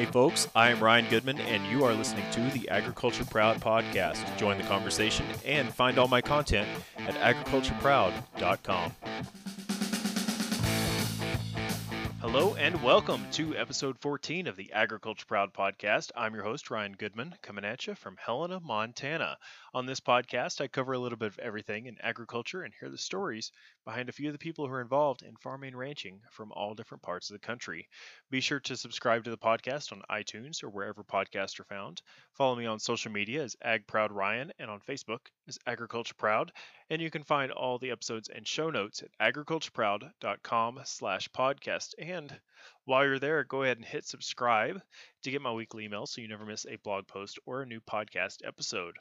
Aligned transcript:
Hey, 0.00 0.06
folks, 0.06 0.48
I 0.56 0.70
am 0.70 0.82
Ryan 0.82 1.10
Goodman, 1.10 1.38
and 1.40 1.62
you 1.66 1.84
are 1.84 1.92
listening 1.92 2.24
to 2.30 2.40
the 2.58 2.70
Agriculture 2.70 3.26
Proud 3.26 3.60
podcast. 3.60 4.24
Join 4.38 4.56
the 4.56 4.64
conversation 4.64 5.26
and 5.44 5.68
find 5.68 5.98
all 5.98 6.08
my 6.08 6.22
content 6.22 6.66
at 7.00 7.14
agricultureproud.com. 7.16 8.92
Hello 12.32 12.54
and 12.54 12.80
welcome 12.80 13.26
to 13.32 13.56
episode 13.56 13.98
14 13.98 14.46
of 14.46 14.54
the 14.54 14.72
Agriculture 14.72 15.26
Proud 15.26 15.52
podcast. 15.52 16.12
I'm 16.14 16.32
your 16.32 16.44
host, 16.44 16.70
Ryan 16.70 16.92
Goodman, 16.92 17.34
coming 17.42 17.64
at 17.64 17.88
you 17.88 17.96
from 17.96 18.16
Helena, 18.24 18.60
Montana. 18.60 19.36
On 19.74 19.84
this 19.84 19.98
podcast, 19.98 20.60
I 20.60 20.68
cover 20.68 20.92
a 20.92 20.98
little 21.00 21.18
bit 21.18 21.26
of 21.26 21.40
everything 21.40 21.86
in 21.86 21.96
agriculture 22.00 22.62
and 22.62 22.72
hear 22.78 22.88
the 22.88 22.96
stories 22.96 23.50
behind 23.84 24.08
a 24.08 24.12
few 24.12 24.28
of 24.28 24.32
the 24.32 24.38
people 24.38 24.64
who 24.64 24.72
are 24.72 24.80
involved 24.80 25.22
in 25.22 25.34
farming 25.38 25.70
and 25.70 25.78
ranching 25.78 26.20
from 26.30 26.52
all 26.52 26.74
different 26.74 27.02
parts 27.02 27.30
of 27.30 27.34
the 27.34 27.44
country. 27.44 27.88
Be 28.30 28.40
sure 28.40 28.60
to 28.60 28.76
subscribe 28.76 29.24
to 29.24 29.30
the 29.30 29.36
podcast 29.36 29.90
on 29.90 30.02
iTunes 30.08 30.62
or 30.62 30.70
wherever 30.70 31.02
podcasts 31.02 31.58
are 31.58 31.64
found. 31.64 32.00
Follow 32.34 32.54
me 32.54 32.66
on 32.66 32.78
social 32.78 33.10
media 33.10 33.42
as 33.42 33.56
Ag 33.60 33.88
Proud 33.88 34.12
Ryan 34.12 34.52
and 34.60 34.70
on 34.70 34.78
Facebook 34.88 35.26
as 35.48 35.58
Agriculture 35.66 36.14
Proud. 36.16 36.52
And 36.90 37.00
you 37.00 37.10
can 37.10 37.22
find 37.22 37.52
all 37.52 37.78
the 37.78 37.92
episodes 37.92 38.28
and 38.28 38.46
show 38.46 38.70
notes 38.70 39.02
at 39.02 39.34
agricultureproud.com 39.34 40.80
slash 40.84 41.28
podcast. 41.30 41.94
And 41.98 42.19
while 42.84 43.04
you're 43.04 43.18
there, 43.18 43.44
go 43.44 43.62
ahead 43.62 43.76
and 43.76 43.86
hit 43.86 44.04
subscribe 44.04 44.80
to 45.22 45.30
get 45.30 45.40
my 45.42 45.52
weekly 45.52 45.84
email 45.84 46.06
so 46.06 46.20
you 46.20 46.28
never 46.28 46.44
miss 46.44 46.66
a 46.66 46.76
blog 46.76 47.06
post 47.06 47.38
or 47.46 47.62
a 47.62 47.66
new 47.66 47.80
podcast 47.80 48.36
episode. 48.44 48.96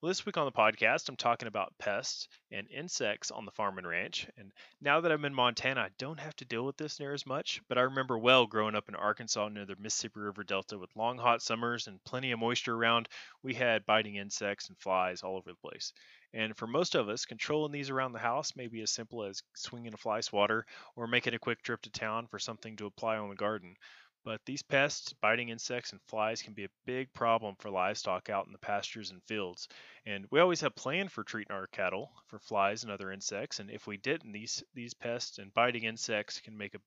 Well, 0.00 0.10
this 0.10 0.24
week 0.24 0.36
on 0.36 0.44
the 0.44 0.52
podcast, 0.52 1.08
I'm 1.08 1.16
talking 1.16 1.48
about 1.48 1.76
pests 1.78 2.28
and 2.52 2.70
insects 2.70 3.32
on 3.32 3.44
the 3.44 3.50
farm 3.50 3.78
and 3.78 3.86
ranch. 3.86 4.28
And 4.36 4.52
now 4.80 5.00
that 5.00 5.10
I'm 5.10 5.24
in 5.24 5.34
Montana, 5.34 5.80
I 5.80 5.90
don't 5.98 6.20
have 6.20 6.36
to 6.36 6.44
deal 6.44 6.64
with 6.64 6.76
this 6.76 7.00
near 7.00 7.12
as 7.12 7.26
much, 7.26 7.60
but 7.68 7.78
I 7.78 7.82
remember 7.82 8.16
well 8.16 8.46
growing 8.46 8.76
up 8.76 8.88
in 8.88 8.94
Arkansas 8.94 9.48
near 9.48 9.64
the 9.66 9.74
Mississippi 9.76 10.20
River 10.20 10.44
Delta 10.44 10.78
with 10.78 10.94
long 10.94 11.18
hot 11.18 11.42
summers 11.42 11.88
and 11.88 12.02
plenty 12.04 12.30
of 12.30 12.38
moisture 12.38 12.76
around. 12.76 13.08
We 13.42 13.54
had 13.54 13.86
biting 13.86 14.14
insects 14.14 14.68
and 14.68 14.78
flies 14.78 15.24
all 15.24 15.36
over 15.36 15.50
the 15.50 15.68
place. 15.68 15.92
And 16.32 16.56
for 16.56 16.68
most 16.68 16.94
of 16.94 17.08
us, 17.08 17.24
controlling 17.24 17.72
these 17.72 17.90
around 17.90 18.12
the 18.12 18.20
house 18.20 18.54
may 18.54 18.68
be 18.68 18.82
as 18.82 18.92
simple 18.92 19.24
as 19.24 19.42
swinging 19.56 19.94
a 19.94 19.96
fly 19.96 20.20
swatter 20.20 20.64
or 20.94 21.08
making 21.08 21.34
a 21.34 21.40
quick 21.40 21.60
trip 21.62 21.82
to 21.82 21.90
town 21.90 22.28
for 22.28 22.38
something 22.38 22.76
to 22.76 22.86
apply 22.86 23.16
on 23.16 23.30
the 23.30 23.34
garden. 23.34 23.74
But 24.28 24.44
these 24.44 24.62
pests, 24.62 25.14
biting 25.14 25.48
insects, 25.48 25.92
and 25.92 26.02
flies 26.02 26.42
can 26.42 26.52
be 26.52 26.64
a 26.66 26.70
big 26.84 27.10
problem 27.14 27.56
for 27.58 27.70
livestock 27.70 28.28
out 28.28 28.44
in 28.44 28.52
the 28.52 28.58
pastures 28.58 29.10
and 29.10 29.22
fields. 29.22 29.68
And 30.04 30.26
we 30.30 30.38
always 30.38 30.60
have 30.60 30.76
planned 30.76 31.10
for 31.10 31.24
treating 31.24 31.56
our 31.56 31.66
cattle 31.68 32.12
for 32.26 32.38
flies 32.38 32.82
and 32.82 32.92
other 32.92 33.10
insects. 33.10 33.58
And 33.58 33.70
if 33.70 33.86
we 33.86 33.96
didn't, 33.96 34.32
these 34.32 34.62
these 34.74 34.92
pests 34.92 35.38
and 35.38 35.54
biting 35.54 35.84
insects 35.84 36.40
can 36.40 36.58
make 36.58 36.74
a 36.74 36.78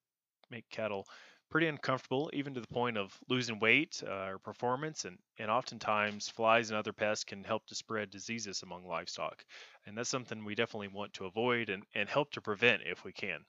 make 0.51 0.69
cattle 0.69 1.07
pretty 1.51 1.67
uncomfortable, 1.67 2.29
even 2.33 2.53
to 2.53 2.61
the 2.61 2.67
point 2.67 2.97
of 2.97 3.15
losing 3.29 3.59
weight 3.59 4.01
uh, 4.07 4.29
or 4.29 4.39
performance. 4.39 5.05
And, 5.05 5.17
and 5.37 5.51
oftentimes, 5.51 6.29
flies 6.29 6.69
and 6.69 6.77
other 6.79 6.93
pests 6.93 7.25
can 7.25 7.43
help 7.43 7.67
to 7.67 7.75
spread 7.75 8.09
diseases 8.09 8.63
among 8.63 8.85
livestock. 8.87 9.43
And 9.85 9.97
that's 9.97 10.09
something 10.09 10.43
we 10.43 10.55
definitely 10.55 10.87
want 10.87 11.13
to 11.13 11.25
avoid 11.25 11.69
and, 11.69 11.83
and 11.93 12.09
help 12.09 12.31
to 12.31 12.41
prevent 12.41 12.83
if 12.85 13.03
we 13.03 13.11
can. 13.11 13.41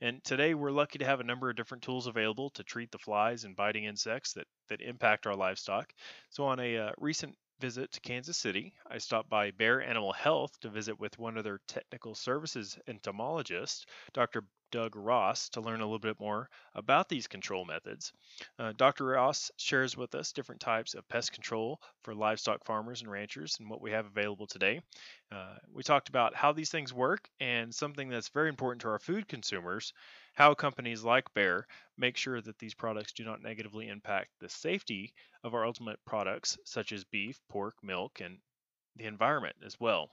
And 0.00 0.22
today, 0.24 0.54
we're 0.54 0.70
lucky 0.70 0.98
to 0.98 1.04
have 1.04 1.20
a 1.20 1.24
number 1.24 1.50
of 1.50 1.56
different 1.56 1.82
tools 1.82 2.06
available 2.06 2.50
to 2.50 2.62
treat 2.62 2.92
the 2.92 2.98
flies 2.98 3.44
and 3.44 3.56
biting 3.56 3.84
insects 3.84 4.32
that, 4.34 4.46
that 4.68 4.80
impact 4.80 5.26
our 5.26 5.36
livestock. 5.36 5.92
So, 6.30 6.44
on 6.44 6.60
a 6.60 6.78
uh, 6.78 6.92
recent 6.98 7.36
visit 7.60 7.92
to 7.92 8.00
Kansas 8.00 8.38
City, 8.38 8.72
I 8.90 8.98
stopped 8.98 9.28
by 9.28 9.50
Bayer 9.50 9.82
Animal 9.82 10.12
Health 10.12 10.58
to 10.60 10.70
visit 10.70 10.98
with 10.98 11.18
one 11.18 11.36
of 11.36 11.44
their 11.44 11.60
technical 11.68 12.14
services 12.14 12.78
entomologists, 12.86 13.84
Dr. 14.14 14.44
Doug 14.70 14.96
Ross 14.96 15.48
to 15.50 15.60
learn 15.60 15.80
a 15.80 15.84
little 15.84 15.98
bit 15.98 16.18
more 16.20 16.48
about 16.74 17.08
these 17.08 17.26
control 17.26 17.64
methods. 17.64 18.12
Uh, 18.58 18.72
Dr. 18.76 19.04
Ross 19.04 19.50
shares 19.56 19.96
with 19.96 20.14
us 20.14 20.32
different 20.32 20.60
types 20.60 20.94
of 20.94 21.08
pest 21.08 21.32
control 21.32 21.80
for 22.02 22.14
livestock 22.14 22.64
farmers 22.64 23.02
and 23.02 23.10
ranchers 23.10 23.58
and 23.58 23.68
what 23.68 23.80
we 23.80 23.90
have 23.90 24.06
available 24.06 24.46
today. 24.46 24.80
Uh, 25.32 25.56
we 25.72 25.82
talked 25.82 26.08
about 26.08 26.34
how 26.34 26.52
these 26.52 26.70
things 26.70 26.92
work 26.92 27.28
and 27.40 27.74
something 27.74 28.08
that's 28.08 28.28
very 28.28 28.48
important 28.48 28.82
to 28.82 28.88
our 28.88 28.98
food 28.98 29.28
consumers 29.28 29.92
how 30.34 30.54
companies 30.54 31.02
like 31.02 31.34
Bayer 31.34 31.66
make 31.98 32.16
sure 32.16 32.40
that 32.40 32.58
these 32.58 32.74
products 32.74 33.12
do 33.12 33.24
not 33.24 33.42
negatively 33.42 33.88
impact 33.88 34.30
the 34.38 34.48
safety 34.48 35.12
of 35.42 35.54
our 35.54 35.66
ultimate 35.66 35.98
products, 36.04 36.56
such 36.64 36.92
as 36.92 37.04
beef, 37.04 37.38
pork, 37.48 37.74
milk, 37.82 38.20
and 38.20 38.38
the 39.00 39.06
environment 39.06 39.56
as 39.64 39.80
well. 39.80 40.10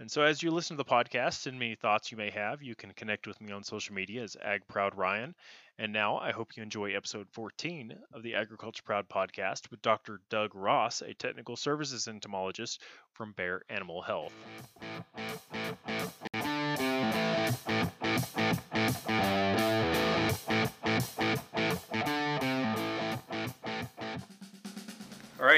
And 0.00 0.08
so, 0.08 0.22
as 0.22 0.42
you 0.42 0.52
listen 0.52 0.76
to 0.76 0.84
the 0.84 0.88
podcast, 0.88 1.34
send 1.34 1.58
me 1.58 1.74
thoughts 1.74 2.12
you 2.12 2.16
may 2.16 2.30
have. 2.30 2.62
You 2.62 2.76
can 2.76 2.92
connect 2.92 3.26
with 3.26 3.40
me 3.40 3.52
on 3.52 3.64
social 3.64 3.96
media 3.96 4.22
as 4.22 4.36
Ag 4.40 4.62
Proud 4.68 4.96
Ryan. 4.96 5.34
And 5.76 5.92
now, 5.92 6.18
I 6.18 6.30
hope 6.30 6.56
you 6.56 6.62
enjoy 6.62 6.94
episode 6.94 7.26
14 7.32 7.94
of 8.12 8.22
the 8.22 8.36
Agriculture 8.36 8.82
Proud 8.84 9.08
podcast 9.08 9.70
with 9.72 9.82
Dr. 9.82 10.20
Doug 10.30 10.54
Ross, 10.54 11.02
a 11.02 11.14
technical 11.14 11.56
services 11.56 12.06
entomologist 12.06 12.80
from 13.12 13.32
Bayer 13.36 13.62
Animal 13.68 14.02
Health. 14.02 14.32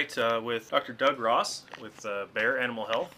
Right, 0.01 0.19
uh, 0.19 0.41
with 0.43 0.71
Dr. 0.71 0.95
Doug 0.95 1.19
Ross 1.19 1.65
with 1.81 2.07
uh, 2.07 2.25
Bayer 2.33 2.59
Animal 2.59 2.87
Health 2.87 3.15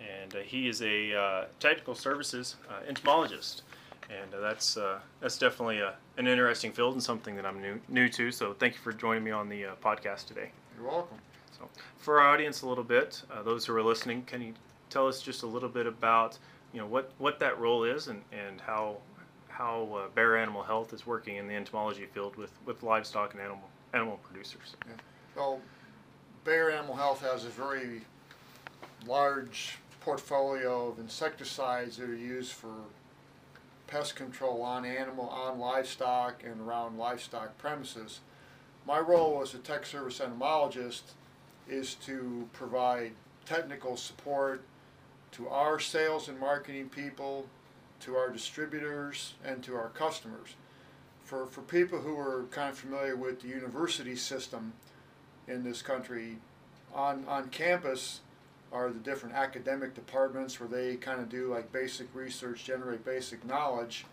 and 0.00 0.34
uh, 0.34 0.38
he 0.38 0.68
is 0.68 0.82
a 0.82 1.14
uh, 1.14 1.44
technical 1.60 1.94
services 1.94 2.56
uh, 2.68 2.80
entomologist, 2.88 3.62
and 4.10 4.34
uh, 4.34 4.40
that's 4.40 4.76
uh, 4.76 4.98
that's 5.20 5.38
definitely 5.38 5.78
a, 5.78 5.94
an 6.18 6.26
interesting 6.26 6.72
field 6.72 6.94
and 6.94 7.02
something 7.02 7.36
that 7.36 7.46
I'm 7.46 7.60
new 7.62 7.80
new 7.88 8.08
to. 8.10 8.32
So 8.32 8.52
thank 8.52 8.74
you 8.74 8.80
for 8.80 8.92
joining 8.92 9.22
me 9.22 9.30
on 9.30 9.48
the 9.48 9.66
podcast 9.82 10.26
today. 10.26 10.50
You're 10.76 10.90
welcome. 10.90 11.18
So 11.56 11.68
for 11.98 12.20
our 12.20 12.28
audience, 12.28 12.62
a 12.62 12.68
little 12.68 12.84
bit, 12.84 13.22
those 13.44 13.64
who 13.64 13.74
are 13.76 13.82
listening, 13.82 14.24
can 14.24 14.42
you 14.42 14.54
tell 14.90 15.06
us 15.06 15.22
just 15.22 15.44
a 15.44 15.46
little 15.46 15.68
bit 15.68 15.86
about 15.86 16.36
you 16.72 16.80
know 16.80 16.86
what 16.86 17.12
what 17.18 17.38
that 17.38 17.58
role 17.60 17.84
is 17.84 18.08
and 18.08 18.22
and 18.32 18.60
how 18.60 18.96
how 19.48 19.88
uh, 19.94 20.08
Bayer 20.14 20.36
Animal 20.36 20.64
Health 20.64 20.92
is 20.92 21.06
working 21.06 21.36
in 21.36 21.46
the 21.46 21.54
entomology 21.54 22.06
field 22.06 22.36
with, 22.36 22.50
with 22.66 22.82
livestock 22.82 23.32
and 23.34 23.40
animal 23.40 23.70
animal 23.94 24.18
producers. 24.24 24.74
Yeah. 24.86 24.94
Well, 25.36 25.60
Bayer 26.44 26.70
Animal 26.70 26.96
Health 26.96 27.22
has 27.22 27.46
a 27.46 27.48
very 27.48 28.02
large 29.06 29.78
portfolio 30.00 30.88
of 30.88 30.98
insecticides 30.98 31.96
that 31.96 32.10
are 32.10 32.14
used 32.14 32.52
for 32.52 32.74
pest 33.86 34.14
control 34.14 34.60
on 34.60 34.84
animal, 34.84 35.30
on 35.30 35.58
livestock, 35.58 36.44
and 36.44 36.60
around 36.60 36.98
livestock 36.98 37.56
premises. 37.56 38.20
My 38.86 38.98
role 38.98 39.40
as 39.42 39.54
a 39.54 39.58
tech 39.58 39.86
service 39.86 40.20
entomologist 40.20 41.12
is 41.66 41.94
to 42.06 42.46
provide 42.52 43.12
technical 43.46 43.96
support 43.96 44.62
to 45.32 45.48
our 45.48 45.80
sales 45.80 46.28
and 46.28 46.38
marketing 46.38 46.90
people, 46.90 47.46
to 48.00 48.16
our 48.16 48.28
distributors, 48.28 49.32
and 49.42 49.62
to 49.62 49.74
our 49.76 49.88
customers. 49.88 50.56
For, 51.24 51.46
for 51.46 51.62
people 51.62 52.00
who 52.00 52.18
are 52.18 52.44
kind 52.50 52.68
of 52.68 52.78
familiar 52.78 53.16
with 53.16 53.40
the 53.40 53.48
university 53.48 54.14
system 54.14 54.74
in 55.48 55.64
this 55.64 55.82
country, 55.82 56.36
on, 56.94 57.24
on 57.28 57.48
campus, 57.48 58.20
are 58.72 58.90
the 58.90 58.98
different 58.98 59.34
academic 59.34 59.94
departments 59.94 60.58
where 60.58 60.68
they 60.68 60.96
kind 60.96 61.20
of 61.20 61.28
do 61.28 61.52
like 61.52 61.70
basic 61.72 62.08
research, 62.12 62.64
generate 62.64 63.04
basic 63.04 63.44
knowledge. 63.44 64.04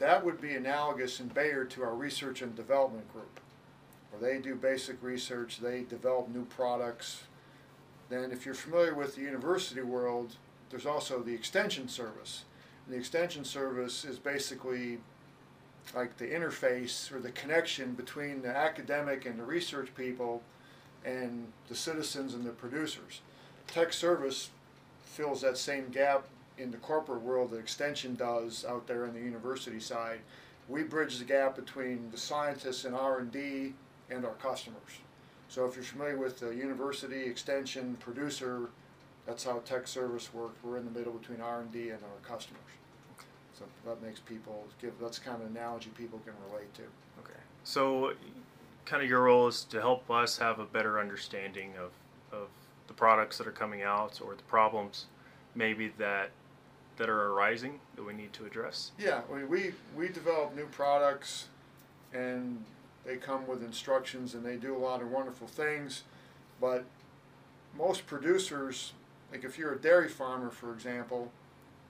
That 0.00 0.24
would 0.24 0.40
be 0.40 0.54
analogous 0.54 1.20
in 1.20 1.28
Bayer 1.28 1.64
to 1.66 1.84
our 1.84 1.94
research 1.94 2.42
and 2.42 2.56
development 2.56 3.10
group, 3.12 3.40
where 4.10 4.20
they 4.20 4.40
do 4.40 4.56
basic 4.56 5.00
research, 5.02 5.60
they 5.60 5.82
develop 5.82 6.28
new 6.28 6.44
products. 6.46 7.22
Then, 8.08 8.32
if 8.32 8.44
you're 8.44 8.54
familiar 8.54 8.94
with 8.94 9.14
the 9.14 9.22
university 9.22 9.82
world, 9.82 10.36
there's 10.70 10.86
also 10.86 11.22
the 11.22 11.32
extension 11.32 11.88
service. 11.88 12.44
And 12.84 12.94
the 12.94 12.98
extension 12.98 13.44
service 13.44 14.04
is 14.04 14.18
basically 14.18 14.98
like 15.94 16.16
the 16.18 16.26
interface 16.26 17.12
or 17.12 17.20
the 17.20 17.30
connection 17.30 17.92
between 17.92 18.42
the 18.42 18.48
academic 18.48 19.26
and 19.26 19.38
the 19.38 19.44
research 19.44 19.94
people 19.96 20.42
and 21.04 21.46
the 21.68 21.74
citizens 21.74 22.34
and 22.34 22.44
the 22.44 22.50
producers 22.50 23.20
tech 23.66 23.92
service 23.92 24.50
fills 25.02 25.40
that 25.40 25.56
same 25.56 25.88
gap 25.90 26.26
in 26.58 26.70
the 26.70 26.76
corporate 26.78 27.22
world 27.22 27.50
that 27.50 27.58
extension 27.58 28.14
does 28.14 28.64
out 28.64 28.86
there 28.86 29.04
on 29.04 29.14
the 29.14 29.20
university 29.20 29.80
side. 29.80 30.20
We 30.68 30.82
bridge 30.82 31.18
the 31.18 31.24
gap 31.24 31.56
between 31.56 32.10
the 32.10 32.18
scientists 32.18 32.84
and 32.84 32.94
R&D 32.94 33.74
and 34.10 34.24
our 34.24 34.34
customers. 34.34 34.80
So 35.48 35.66
if 35.66 35.74
you're 35.74 35.84
familiar 35.84 36.16
with 36.16 36.38
the 36.38 36.54
university 36.54 37.24
extension 37.24 37.96
producer, 38.00 38.70
that's 39.26 39.44
how 39.44 39.58
tech 39.60 39.86
service 39.86 40.32
works. 40.32 40.56
We're 40.62 40.78
in 40.78 40.84
the 40.84 40.96
middle 40.96 41.12
between 41.12 41.40
R&D 41.40 41.90
and 41.90 42.02
our 42.02 42.28
customers. 42.28 42.60
So 43.58 43.64
that 43.86 44.02
makes 44.02 44.20
people 44.20 44.66
give 44.80 44.92
that's 45.00 45.18
kind 45.18 45.40
of 45.40 45.48
an 45.48 45.56
analogy 45.56 45.90
people 45.96 46.20
can 46.24 46.34
relate 46.50 46.72
to. 46.74 46.82
Okay. 47.22 47.38
So 47.62 48.12
kind 48.84 49.02
of 49.02 49.08
your 49.08 49.22
role 49.22 49.48
is 49.48 49.64
to 49.64 49.80
help 49.80 50.10
us 50.10 50.38
have 50.38 50.58
a 50.58 50.64
better 50.64 50.98
understanding 51.00 51.72
of, 51.78 51.90
of 52.36 52.48
the 52.86 52.92
products 52.92 53.38
that 53.38 53.46
are 53.46 53.52
coming 53.52 53.82
out 53.82 54.20
or 54.22 54.34
the 54.34 54.42
problems 54.42 55.06
maybe 55.54 55.92
that 55.98 56.30
that 56.96 57.08
are 57.08 57.32
arising 57.32 57.80
that 57.96 58.04
we 58.04 58.12
need 58.12 58.32
to 58.32 58.44
address? 58.44 58.92
Yeah, 58.98 59.22
I 59.30 59.36
mean, 59.36 59.48
we 59.48 59.72
we 59.96 60.08
develop 60.08 60.54
new 60.54 60.66
products, 60.66 61.48
and 62.12 62.64
they 63.04 63.16
come 63.16 63.46
with 63.46 63.62
instructions 63.62 64.34
and 64.34 64.44
they 64.44 64.56
do 64.56 64.76
a 64.76 64.78
lot 64.78 65.02
of 65.02 65.10
wonderful 65.10 65.46
things, 65.46 66.04
but 66.60 66.84
most 67.76 68.06
producers, 68.06 68.92
like 69.30 69.44
if 69.44 69.58
you're 69.58 69.72
a 69.72 69.78
dairy 69.78 70.08
farmer, 70.08 70.50
for 70.50 70.72
example, 70.72 71.30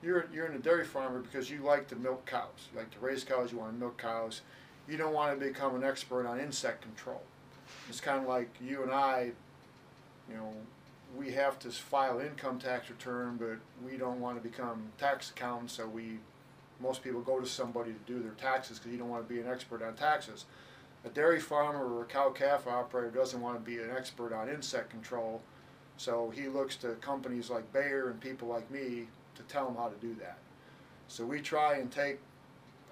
you're 0.05 0.27
you're 0.33 0.47
in 0.47 0.55
a 0.55 0.59
dairy 0.59 0.85
farmer 0.85 1.21
because 1.21 1.51
you 1.51 1.61
like 1.61 1.89
to 1.89 1.97
milk 1.97 2.27
cows, 2.27 2.69
you 2.73 2.79
like 2.79 2.91
to 2.91 2.99
raise 3.01 3.25
cows, 3.25 3.51
you 3.51 3.59
want 3.59 3.73
to 3.73 3.79
milk 3.79 3.97
cows. 3.97 4.43
You 4.89 4.99
don't 4.99 5.15
want 5.15 5.39
to 5.39 5.47
become 5.47 5.75
an 5.75 5.83
expert 5.85 6.27
on 6.27 6.39
insect 6.39 6.83
control. 6.83 7.23
It's 7.89 8.01
kind 8.01 8.21
of 8.21 8.29
like 8.29 8.51
you 8.61 8.83
and 8.83 8.93
I, 8.93 9.33
you 10.29 10.37
know, 10.37 10.53
we 11.17 11.33
have 11.33 11.59
to 11.61 11.71
file 11.71 12.21
income 12.21 12.59
tax 12.59 12.91
return, 12.91 13.39
but 13.39 13.59
we 13.89 13.97
don't 13.97 14.21
want 14.21 14.43
to 14.43 14.47
become 14.47 14.93
tax 14.99 15.31
accountants, 15.31 15.75
so 15.75 15.87
we 15.87 16.19
most 16.81 17.03
people 17.03 17.21
go 17.23 17.41
to 17.41 17.47
somebody 17.47 17.93
to 17.93 18.13
do 18.13 18.21
their 18.23 18.33
taxes 18.33 18.79
because 18.79 18.93
you 18.93 18.99
don't 18.99 19.09
want 19.09 19.27
to 19.27 19.33
be 19.33 19.41
an 19.41 19.49
expert 19.49 19.83
on 19.83 19.95
taxes. 19.95 20.45
A 21.07 21.09
dairy 21.09 21.41
farmer 21.41 21.85
or 21.85 22.03
a 22.03 22.07
cow 22.07 22.31
calf 22.31 22.67
operator 22.67 23.11
doesn't 23.11 23.41
want 23.41 23.57
to 23.57 23.71
be 23.71 23.79
an 23.79 23.91
expert 23.97 24.35
on 24.35 24.49
insect 24.49 24.91
control, 24.91 25.41
so 25.97 26.31
he 26.35 26.49
looks 26.49 26.77
to 26.77 26.89
companies 26.97 27.49
like 27.49 27.73
Bayer 27.73 28.11
and 28.11 28.21
people 28.21 28.49
like 28.49 28.71
me 28.71 29.07
to 29.37 29.43
tell 29.43 29.67
them 29.67 29.77
how 29.77 29.89
to 29.89 29.97
do 29.97 30.15
that. 30.21 30.39
So 31.09 31.25
we 31.25 31.41
try 31.41 31.77
and 31.77 31.91
take 31.91 32.19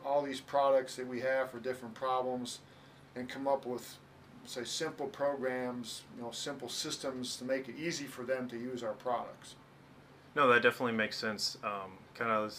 all 0.04 0.22
these 0.22 0.40
products 0.40 0.96
that 0.96 1.06
we 1.06 1.20
have 1.20 1.50
for 1.50 1.58
different 1.58 1.94
problems 1.94 2.60
and 3.14 3.28
come 3.28 3.46
up 3.46 3.66
with 3.66 3.98
say 4.44 4.64
simple 4.64 5.06
programs, 5.06 6.02
you 6.16 6.22
know, 6.22 6.30
simple 6.32 6.68
systems 6.68 7.36
to 7.36 7.44
make 7.44 7.68
it 7.68 7.76
easy 7.78 8.04
for 8.04 8.24
them 8.24 8.48
to 8.48 8.56
use 8.56 8.82
our 8.82 8.92
products. 8.92 9.54
No, 10.34 10.48
that 10.48 10.62
definitely 10.62 10.96
makes 10.96 11.16
sense. 11.16 11.58
Um, 11.62 11.92
kind 12.14 12.30
of, 12.30 12.54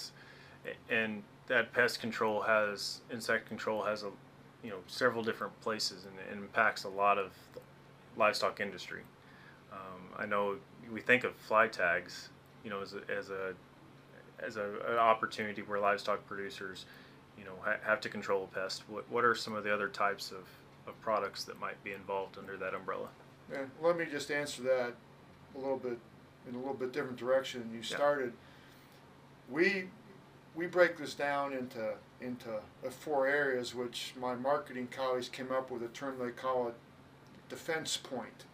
and 0.90 1.24
that 1.48 1.74
pest 1.74 2.00
control 2.00 2.42
has 2.42 3.02
insect 3.12 3.48
control 3.48 3.84
has 3.84 4.04
a, 4.04 4.12
you 4.64 4.70
know, 4.70 4.78
several 4.88 5.24
different 5.24 5.60
places 5.62 6.06
and 6.06 6.14
it 6.20 6.42
impacts 6.42 6.86
a 6.86 6.90
lot 6.90 7.18
of 7.18 7.34
livestock 8.16 8.60
industry. 8.60 9.02
Um, 9.72 10.02
I 10.18 10.26
know 10.26 10.58
we 10.92 11.02
think 11.02 11.24
of 11.24 11.36
fly 11.36 11.68
tags, 11.68 12.30
you 12.64 12.70
know, 12.70 12.82
as 12.82 12.94
a, 12.94 13.02
as 13.12 13.30
a 13.30 13.54
as 14.46 14.58
a, 14.58 14.66
an 14.88 14.98
opportunity 14.98 15.62
where 15.62 15.80
livestock 15.80 16.26
producers, 16.28 16.86
you 17.38 17.46
know, 17.46 17.54
ha- 17.64 17.78
have 17.84 18.02
to 18.02 18.10
control 18.10 18.44
a 18.52 18.56
pest. 18.56 18.84
What 18.88 19.10
what 19.10 19.24
are 19.24 19.36
some 19.36 19.56
of 19.56 19.64
the 19.64 19.74
other 19.74 19.88
types 19.88 20.32
of 20.32 20.48
of 20.88 21.00
products 21.02 21.44
that 21.46 21.60
might 21.60 21.82
be 21.84 21.94
involved 21.94 22.38
under 22.38 22.58
that 22.58 22.74
umbrella. 22.74 23.08
Yeah, 23.52 23.64
let 23.82 23.98
me 23.98 24.06
just 24.10 24.32
answer 24.32 24.62
that 24.64 24.94
a 25.56 25.58
little 25.58 25.78
bit 25.78 25.98
in 26.48 26.56
a 26.56 26.58
little 26.58 26.74
bit 26.74 26.92
different 26.92 27.18
direction. 27.18 27.70
You 27.74 27.84
started. 27.84 28.34
Yeah. 29.50 29.56
We 29.56 29.90
we 30.56 30.68
break 30.68 30.98
this 30.98 31.14
down 31.14 31.54
into 31.54 31.94
into 32.22 32.50
uh, 32.56 32.90
four 32.90 33.28
areas, 33.28 33.76
which 33.76 34.14
my 34.20 34.36
marketing 34.36 34.88
colleagues 34.92 35.30
came 35.30 35.52
up 35.52 35.72
with 35.72 35.84
a 35.84 35.88
term 35.90 36.18
they 36.20 36.32
call 36.32 36.68
it 36.70 36.76
defense 37.50 37.98
point. 37.98 38.46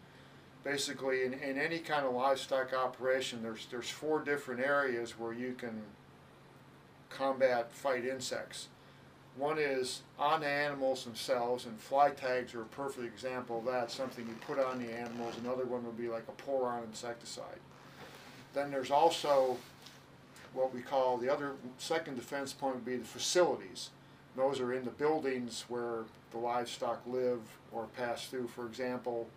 Basically, 0.62 1.24
in, 1.24 1.32
in 1.32 1.58
any 1.58 1.78
kind 1.78 2.04
of 2.04 2.14
livestock 2.14 2.74
operation, 2.74 3.42
there's 3.42 3.66
there's 3.70 3.88
four 3.88 4.20
different 4.20 4.60
areas 4.60 5.18
where 5.18 5.32
you 5.32 5.54
can 5.54 5.82
combat 7.08 7.72
fight 7.72 8.04
insects. 8.04 8.68
One 9.36 9.58
is 9.58 10.02
on 10.18 10.40
the 10.40 10.48
animals 10.48 11.04
themselves, 11.04 11.64
and 11.64 11.78
fly 11.78 12.10
tags 12.10 12.54
are 12.54 12.62
a 12.62 12.66
perfect 12.66 13.06
example 13.06 13.60
of 13.60 13.64
that, 13.66 13.90
something 13.90 14.26
you 14.26 14.34
put 14.46 14.58
on 14.62 14.78
the 14.78 14.92
animals. 14.92 15.34
Another 15.38 15.64
one 15.64 15.84
would 15.86 15.96
be 15.96 16.08
like 16.08 16.24
a 16.28 16.32
pour-on 16.32 16.82
insecticide. 16.84 17.60
Then 18.52 18.70
there's 18.70 18.90
also 18.90 19.56
what 20.52 20.74
we 20.74 20.80
call 20.80 21.16
the 21.16 21.32
other 21.32 21.52
second 21.78 22.16
defense 22.16 22.52
point 22.52 22.74
would 22.74 22.84
be 22.84 22.96
the 22.96 23.04
facilities. 23.04 23.90
Those 24.36 24.60
are 24.60 24.72
in 24.72 24.84
the 24.84 24.90
buildings 24.90 25.64
where 25.68 26.04
the 26.32 26.38
livestock 26.38 27.00
live 27.06 27.40
or 27.72 27.86
pass 27.96 28.26
through. 28.26 28.48
For 28.48 28.66
example, 28.66 29.28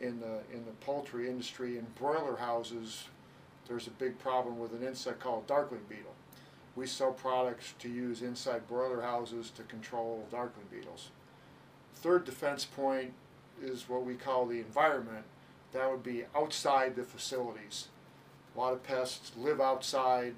in 0.00 0.20
the 0.20 0.40
in 0.52 0.64
the 0.64 0.72
poultry 0.80 1.28
industry, 1.28 1.78
in 1.78 1.86
broiler 1.98 2.36
houses, 2.36 3.08
there's 3.68 3.86
a 3.86 3.90
big 3.90 4.18
problem 4.18 4.58
with 4.58 4.72
an 4.72 4.86
insect 4.86 5.20
called 5.20 5.46
darkling 5.46 5.82
beetle. 5.88 6.14
We 6.74 6.86
sell 6.86 7.12
products 7.12 7.74
to 7.78 7.88
use 7.88 8.20
inside 8.20 8.68
broiler 8.68 9.00
houses 9.00 9.50
to 9.56 9.62
control 9.62 10.26
darkling 10.30 10.66
beetles. 10.70 11.10
Third 11.94 12.24
defense 12.24 12.66
point 12.66 13.14
is 13.62 13.88
what 13.88 14.04
we 14.04 14.14
call 14.14 14.46
the 14.46 14.58
environment. 14.58 15.24
That 15.72 15.90
would 15.90 16.02
be 16.02 16.24
outside 16.34 16.94
the 16.94 17.02
facilities. 17.02 17.88
A 18.54 18.58
lot 18.58 18.74
of 18.74 18.82
pests 18.82 19.32
live 19.36 19.60
outside 19.60 20.34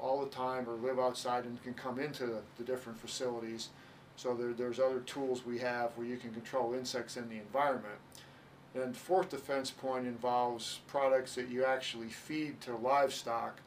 all 0.00 0.20
the 0.20 0.30
time 0.30 0.68
or 0.68 0.74
live 0.74 0.98
outside 0.98 1.44
and 1.44 1.62
can 1.62 1.74
come 1.74 1.98
into 1.98 2.26
the, 2.26 2.42
the 2.56 2.64
different 2.64 3.00
facilities. 3.00 3.70
So 4.18 4.34
there, 4.34 4.52
there's 4.52 4.78
other 4.80 5.00
tools 5.00 5.46
we 5.46 5.58
have 5.60 5.96
where 5.96 6.06
you 6.06 6.18
can 6.18 6.32
control 6.32 6.74
insects 6.74 7.16
in 7.16 7.30
the 7.30 7.36
environment. 7.36 7.94
And 8.74 8.94
fourth 8.94 9.30
defense 9.30 9.70
point 9.70 10.06
involves 10.06 10.80
products 10.86 11.36
that 11.36 11.48
you 11.48 11.64
actually 11.64 12.08
feed 12.08 12.60
to 12.62 12.76
livestock 12.76 13.60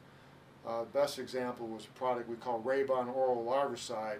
uh, 0.66 0.84
best 0.84 1.18
example 1.18 1.66
was 1.66 1.86
a 1.86 1.98
product 1.98 2.28
we 2.28 2.36
call 2.36 2.60
Rabon 2.60 3.14
Oral 3.14 3.44
Larvicide. 3.44 4.18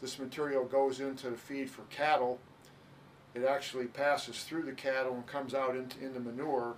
This 0.00 0.18
material 0.18 0.64
goes 0.64 1.00
into 1.00 1.30
the 1.30 1.36
feed 1.36 1.70
for 1.70 1.82
cattle. 1.82 2.38
It 3.34 3.44
actually 3.44 3.86
passes 3.86 4.42
through 4.42 4.62
the 4.62 4.72
cattle 4.72 5.14
and 5.14 5.26
comes 5.26 5.54
out 5.54 5.76
into, 5.76 6.04
into 6.04 6.20
manure. 6.20 6.74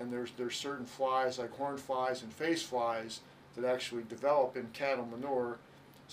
And 0.00 0.12
there's, 0.12 0.32
there's 0.36 0.56
certain 0.56 0.86
flies 0.86 1.38
like 1.38 1.52
horn 1.52 1.78
flies 1.78 2.22
and 2.22 2.32
face 2.32 2.62
flies 2.62 3.20
that 3.54 3.64
actually 3.64 4.02
develop 4.08 4.56
in 4.56 4.66
cattle 4.72 5.06
manure. 5.06 5.58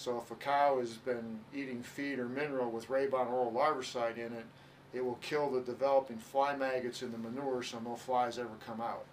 So 0.02 0.18
if 0.18 0.32
a 0.32 0.36
cow 0.36 0.80
has 0.80 0.94
been 0.94 1.42
eating 1.54 1.84
feed 1.84 2.18
or 2.18 2.28
mineral 2.28 2.72
with 2.72 2.88
Rabon 2.88 3.32
Oral 3.32 3.52
Larvicide 3.52 4.18
in 4.18 4.34
it, 4.34 4.46
it 4.94 5.06
will 5.06 5.20
kill 5.22 5.52
the 5.52 5.62
developing 5.62 6.18
fly 6.18 6.56
maggots 6.56 7.04
in 7.04 7.12
the 7.12 7.20
manure 7.20 7.62
so 7.62 7.78
no 7.80 7.96
flies 7.96 8.40
ever 8.40 8.58
come 8.66 8.82
out. 8.82 9.06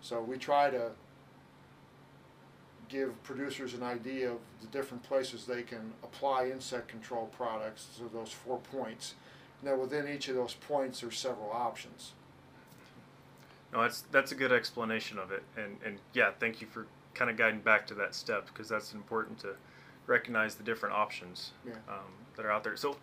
So 0.00 0.22
we 0.22 0.38
try 0.38 0.70
to 0.70 0.92
give 2.88 3.22
producers 3.22 3.74
an 3.74 3.82
idea 3.82 4.30
of 4.30 4.38
the 4.62 4.66
different 4.68 5.02
places 5.02 5.44
they 5.44 5.62
can 5.62 5.92
apply 6.02 6.46
insect 6.46 6.88
control 6.88 7.26
products, 7.26 7.88
to 7.98 8.08
those 8.10 8.32
four 8.32 8.60
points. 8.60 9.12
Now 9.62 9.76
within 9.76 10.08
each 10.08 10.28
of 10.28 10.36
those 10.36 10.54
points 10.54 11.02
there's 11.02 11.18
several 11.18 11.50
options. 11.52 12.12
No, 13.74 13.82
that's 13.82 14.04
that's 14.10 14.32
a 14.32 14.34
good 14.34 14.52
explanation 14.52 15.18
of 15.18 15.32
it, 15.32 15.42
and 15.54 15.76
and 15.84 15.98
yeah, 16.14 16.30
thank 16.40 16.62
you 16.62 16.66
for 16.66 16.86
kind 17.12 17.30
of 17.30 17.36
guiding 17.36 17.60
back 17.60 17.86
to 17.88 17.94
that 17.94 18.14
step 18.14 18.46
because 18.46 18.70
that's 18.70 18.94
important 18.94 19.38
to 19.40 19.48
recognize 20.08 20.56
the 20.56 20.64
different 20.64 20.94
options 20.94 21.52
yeah. 21.64 21.74
um, 21.88 22.10
that 22.36 22.44
are 22.44 22.50
out 22.50 22.64
there. 22.64 22.76
So, 22.76 22.96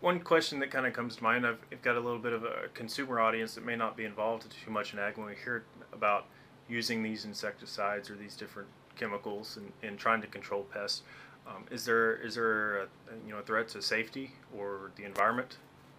one 0.00 0.20
question 0.20 0.58
that 0.58 0.70
kind 0.70 0.86
of 0.86 0.92
comes 0.92 1.16
to 1.16 1.22
mind, 1.22 1.46
I've, 1.46 1.58
I've, 1.70 1.80
got 1.80 1.96
a 1.96 2.00
little 2.00 2.18
bit 2.18 2.34
of 2.34 2.44
a 2.44 2.68
consumer 2.74 3.20
audience 3.20 3.54
that 3.54 3.64
may 3.64 3.76
not 3.76 3.96
be 3.96 4.04
involved 4.04 4.46
too 4.64 4.70
much 4.70 4.92
in 4.92 4.98
ag 4.98 5.16
when 5.16 5.26
we 5.26 5.34
hear 5.42 5.64
about 5.94 6.26
using 6.68 7.02
these 7.02 7.24
insecticides 7.24 8.10
or 8.10 8.16
these 8.16 8.34
different 8.34 8.68
chemicals 8.96 9.56
and, 9.56 9.72
and 9.82 9.98
trying 9.98 10.20
to 10.20 10.26
control 10.26 10.64
pests. 10.64 11.02
Um, 11.46 11.64
is 11.70 11.84
there 11.84 12.16
is 12.16 12.34
there 12.34 12.82
a, 12.82 12.86
you 13.26 13.32
know 13.32 13.38
a 13.38 13.42
threat 13.42 13.68
to 13.70 13.82
safety 13.82 14.32
or 14.56 14.90
the 14.96 15.04
environment? 15.04 15.56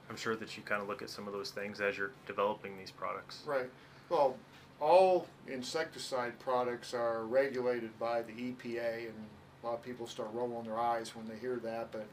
I'm 0.09 0.15
sure 0.15 0.35
that 0.35 0.55
you 0.55 0.63
kind 0.63 0.81
of 0.81 0.87
look 0.87 1.01
at 1.01 1.09
some 1.09 1.27
of 1.27 1.33
those 1.33 1.51
things 1.51 1.81
as 1.81 1.97
you're 1.97 2.11
developing 2.27 2.77
these 2.77 2.91
products. 2.91 3.43
Right. 3.45 3.69
Well, 4.09 4.37
all 4.79 5.27
insecticide 5.47 6.37
products 6.39 6.93
are 6.93 7.23
regulated 7.25 7.97
by 7.99 8.21
the 8.21 8.33
EPA, 8.33 9.07
and 9.07 9.25
a 9.63 9.67
lot 9.67 9.75
of 9.75 9.83
people 9.83 10.07
start 10.07 10.29
rolling 10.33 10.65
their 10.65 10.79
eyes 10.79 11.15
when 11.15 11.27
they 11.27 11.37
hear 11.37 11.55
that. 11.57 11.91
But 11.91 12.07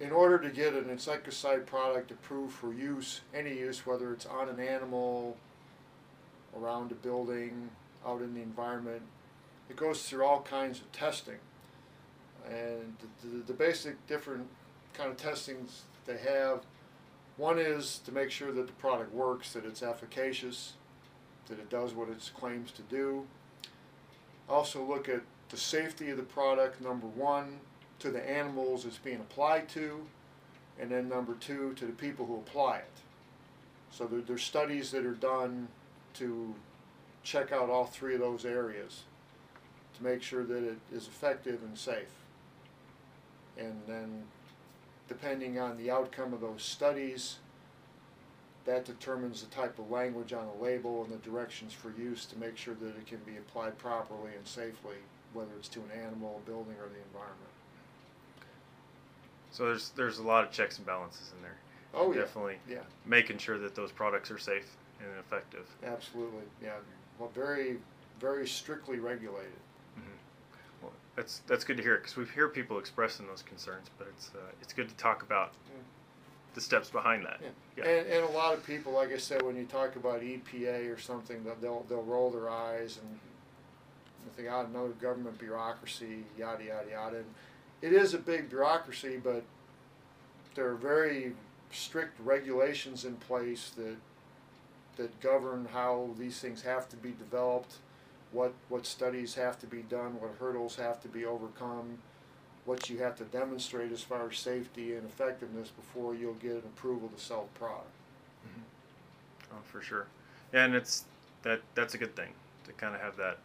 in 0.00 0.12
order 0.12 0.38
to 0.38 0.50
get 0.50 0.74
an 0.74 0.88
insecticide 0.88 1.66
product 1.66 2.10
approved 2.10 2.54
for 2.54 2.72
use, 2.72 3.22
any 3.34 3.58
use, 3.58 3.84
whether 3.84 4.12
it's 4.12 4.26
on 4.26 4.48
an 4.48 4.60
animal, 4.60 5.36
around 6.56 6.92
a 6.92 6.94
building, 6.94 7.70
out 8.06 8.20
in 8.20 8.34
the 8.34 8.42
environment, 8.42 9.02
it 9.68 9.76
goes 9.76 10.02
through 10.02 10.24
all 10.24 10.42
kinds 10.42 10.80
of 10.80 10.90
testing. 10.92 11.38
And 12.46 12.96
the, 13.22 13.28
the, 13.28 13.42
the 13.44 13.52
basic 13.52 14.06
different 14.06 14.46
kind 14.94 15.10
of 15.10 15.16
testings 15.16 15.82
they 16.06 16.18
have, 16.18 16.62
one 17.36 17.58
is 17.58 18.00
to 18.04 18.12
make 18.12 18.30
sure 18.30 18.52
that 18.52 18.66
the 18.66 18.72
product 18.74 19.14
works, 19.14 19.52
that 19.52 19.64
it's 19.64 19.82
efficacious, 19.82 20.74
that 21.48 21.58
it 21.58 21.70
does 21.70 21.94
what 21.94 22.08
it 22.08 22.30
claims 22.36 22.70
to 22.72 22.82
do. 22.82 23.26
Also 24.48 24.84
look 24.84 25.08
at 25.08 25.22
the 25.52 25.58
safety 25.58 26.08
of 26.08 26.16
the 26.16 26.22
product, 26.22 26.80
number 26.80 27.06
one, 27.06 27.60
to 27.98 28.10
the 28.10 28.28
animals 28.28 28.86
it's 28.86 28.96
being 28.96 29.20
applied 29.20 29.68
to, 29.68 30.04
and 30.80 30.90
then 30.90 31.08
number 31.10 31.34
two, 31.34 31.74
to 31.74 31.84
the 31.84 31.92
people 31.92 32.24
who 32.24 32.36
apply 32.36 32.78
it. 32.78 32.90
So 33.90 34.06
there, 34.06 34.22
there's 34.22 34.42
studies 34.42 34.90
that 34.92 35.04
are 35.04 35.12
done 35.12 35.68
to 36.14 36.54
check 37.22 37.52
out 37.52 37.68
all 37.68 37.84
three 37.84 38.14
of 38.14 38.20
those 38.20 38.46
areas 38.46 39.02
to 39.96 40.02
make 40.02 40.22
sure 40.22 40.42
that 40.42 40.64
it 40.64 40.78
is 40.90 41.06
effective 41.06 41.60
and 41.62 41.76
safe. 41.76 42.24
And 43.58 43.82
then, 43.86 44.22
depending 45.06 45.58
on 45.58 45.76
the 45.76 45.90
outcome 45.90 46.32
of 46.32 46.40
those 46.40 46.62
studies, 46.62 47.36
that 48.64 48.86
determines 48.86 49.42
the 49.42 49.54
type 49.54 49.78
of 49.78 49.90
language 49.90 50.32
on 50.32 50.46
the 50.46 50.64
label 50.64 51.04
and 51.04 51.12
the 51.12 51.18
directions 51.18 51.74
for 51.74 51.92
use 51.98 52.24
to 52.24 52.38
make 52.38 52.56
sure 52.56 52.74
that 52.74 52.96
it 52.96 53.06
can 53.06 53.18
be 53.26 53.36
applied 53.36 53.76
properly 53.76 54.30
and 54.34 54.46
safely, 54.46 54.96
whether 55.34 55.50
it's 55.58 55.68
to 55.68 55.80
an 55.80 55.90
animal, 56.04 56.40
a 56.44 56.48
building, 56.48 56.74
or 56.80 56.88
the 56.88 57.00
environment. 57.08 57.50
So 59.50 59.66
there's 59.66 59.90
there's 59.90 60.18
a 60.18 60.22
lot 60.22 60.44
of 60.44 60.50
checks 60.50 60.78
and 60.78 60.86
balances 60.86 61.32
in 61.36 61.42
there. 61.42 61.56
Oh 61.94 62.12
yeah, 62.12 62.20
Definitely 62.22 62.56
yeah, 62.68 62.78
making 63.04 63.38
sure 63.38 63.58
that 63.58 63.74
those 63.74 63.92
products 63.92 64.30
are 64.30 64.38
safe 64.38 64.76
and 65.00 65.08
effective. 65.18 65.66
absolutely, 65.86 66.42
yeah. 66.62 66.72
Well, 67.18 67.30
very, 67.34 67.76
very 68.18 68.48
strictly 68.48 68.98
regulated. 68.98 69.52
Mm-hmm. 69.98 70.08
Well, 70.82 70.92
that's 71.16 71.42
that's 71.46 71.64
good 71.64 71.76
to 71.76 71.82
hear 71.82 71.98
because 71.98 72.16
we 72.16 72.24
hear 72.26 72.48
people 72.48 72.78
expressing 72.78 73.26
those 73.26 73.42
concerns, 73.42 73.88
but 73.98 74.08
it's 74.08 74.30
uh, 74.34 74.38
it's 74.62 74.72
good 74.72 74.88
to 74.88 74.94
talk 74.96 75.22
about 75.22 75.52
Yeah. 75.70 75.82
the 76.54 76.60
steps 76.62 76.88
behind 76.88 77.26
that. 77.26 77.40
Yeah. 77.42 77.48
Yeah. 77.76 77.90
And, 77.90 78.06
and 78.08 78.24
a 78.24 78.30
lot 78.32 78.54
of 78.54 78.64
people, 78.66 78.92
like 78.92 79.12
I 79.12 79.18
said, 79.18 79.42
when 79.42 79.56
you 79.56 79.64
talk 79.66 79.96
about 79.96 80.22
EPA 80.22 80.94
or 80.94 80.98
something, 80.98 81.44
they'll 81.44 81.56
they'll, 81.56 81.86
they'll 81.90 82.02
roll 82.04 82.30
their 82.30 82.48
eyes 82.48 82.98
and 83.02 83.18
"Oh, 84.50 84.66
no 84.72 84.88
government 84.88 85.38
bureaucracy, 85.38 86.24
yada 86.38 86.64
yada 86.64 86.90
yada." 86.90 87.16
And 87.18 87.34
it 87.80 87.92
is 87.92 88.14
a 88.14 88.18
big 88.18 88.48
bureaucracy, 88.48 89.20
but 89.22 89.44
there 90.54 90.68
are 90.68 90.74
very 90.74 91.34
strict 91.70 92.18
regulations 92.20 93.04
in 93.04 93.16
place 93.16 93.70
that 93.76 93.96
that 94.96 95.20
govern 95.20 95.68
how 95.72 96.10
these 96.18 96.38
things 96.38 96.62
have 96.62 96.88
to 96.90 96.96
be 96.96 97.12
developed, 97.12 97.76
what 98.30 98.52
what 98.68 98.86
studies 98.86 99.34
have 99.34 99.58
to 99.60 99.66
be 99.66 99.82
done, 99.82 100.20
what 100.20 100.34
hurdles 100.38 100.76
have 100.76 101.00
to 101.02 101.08
be 101.08 101.24
overcome, 101.24 101.98
what 102.64 102.88
you 102.88 102.98
have 102.98 103.16
to 103.16 103.24
demonstrate 103.24 103.90
as 103.90 104.02
far 104.02 104.28
as 104.28 104.38
safety 104.38 104.94
and 104.94 105.04
effectiveness 105.04 105.68
before 105.70 106.14
you'll 106.14 106.34
get 106.34 106.52
an 106.52 106.62
approval 106.76 107.08
to 107.08 107.20
sell 107.20 107.48
the 107.52 107.58
product. 107.58 107.90
Mm-hmm. 108.46 109.54
Oh, 109.54 109.62
for 109.64 109.80
sure. 109.80 110.06
And 110.52 110.74
it's 110.74 111.04
that 111.42 111.62
that's 111.74 111.94
a 111.94 111.98
good 111.98 112.14
thing 112.14 112.30
to 112.64 112.72
kind 112.72 112.94
of 112.94 113.00
have 113.00 113.16
that 113.16 113.38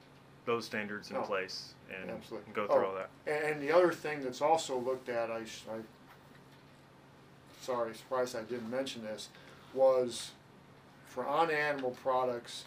those 0.47 0.65
standards 0.65 1.11
in 1.11 1.17
Oh, 1.17 1.21
place 1.21 1.73
and, 1.93 2.09
absolutely. 2.09 2.53
go 2.53 2.65
through 2.65 2.75
Oh. 2.77 2.85
all 2.87 2.95
that. 2.95 3.09
And, 3.27 3.53
and 3.53 3.61
the 3.61 3.71
other 3.71 3.91
thing 3.91 4.23
that's 4.23 4.41
also 4.41 4.79
looked 4.79 5.09
at, 5.09 5.29
I, 5.29 5.39
I 5.39 5.79
sorry, 7.61 7.93
surprised 7.93 8.35
I 8.35 8.41
didn't 8.43 8.71
mention 8.71 9.03
this, 9.03 9.29
was 9.73 10.31
for 11.05 11.27
on 11.27 11.51
animal 11.51 11.91
products 12.01 12.63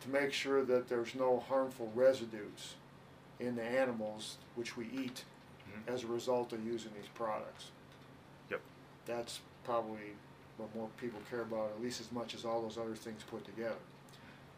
to 0.00 0.10
make 0.10 0.32
sure 0.32 0.64
that 0.64 0.88
there's 0.88 1.14
no 1.14 1.38
harmful 1.48 1.90
residues 1.94 2.74
in 3.38 3.54
the 3.54 3.62
animals 3.62 4.36
which 4.56 4.76
we 4.76 4.86
eat 4.92 5.24
Mhm. 5.70 5.94
as 5.94 6.02
a 6.02 6.08
result 6.08 6.52
of 6.52 6.64
using 6.66 6.92
these 6.94 7.08
products. 7.14 7.70
Yep. 8.50 8.60
That's 9.06 9.40
probably 9.64 10.16
what 10.56 10.74
more 10.74 10.88
people 10.98 11.20
care 11.30 11.42
about, 11.42 11.70
at 11.70 11.80
least 11.80 12.00
as 12.00 12.10
much 12.10 12.34
as 12.34 12.44
all 12.44 12.62
those 12.62 12.76
other 12.78 12.96
things 12.96 13.22
put 13.22 13.44
together. 13.44 13.76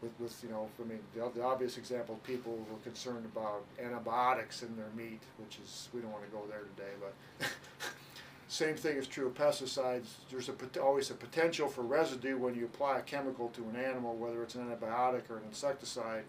With, 0.05 0.21
with 0.21 0.45
you 0.45 0.51
know, 0.51 0.69
I 0.79 0.87
mean, 0.87 1.01
the, 1.15 1.31
the 1.35 1.43
obvious 1.43 1.79
example, 1.79 2.21
people 2.25 2.53
were 2.71 2.79
concerned 2.85 3.25
about 3.25 3.65
antibiotics 3.83 4.63
in 4.63 4.77
their 4.77 4.91
meat, 4.95 5.23
which 5.39 5.59
is, 5.65 5.89
we 5.95 6.03
don't 6.03 6.13
want 6.13 6.25
to 6.25 6.31
go 6.31 6.43
there 6.49 6.61
today, 6.77 6.93
but 7.01 7.49
same 8.49 8.77
thing 8.77 8.99
is 8.99 9.07
true 9.07 9.27
of 9.27 9.35
pesticides. 9.35 10.09
There's 10.31 10.51
a, 10.51 10.81
always 10.81 11.11
a 11.11 11.15
potential 11.15 11.69
for 11.69 11.81
residue 11.81 12.37
when 12.37 12.55
you 12.55 12.67
apply 12.67 12.99
a 12.99 13.03
chemical 13.03 13.49
to 13.49 13.63
an 13.63 13.77
animal, 13.77 14.15
whether 14.15 14.43
it's 14.43 14.55
an 14.55 14.69
antibiotic 14.69 15.31
or 15.31 15.39
an 15.39 15.45
insecticide. 15.49 16.25